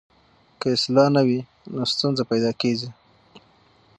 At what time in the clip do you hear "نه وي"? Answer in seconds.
1.15-1.39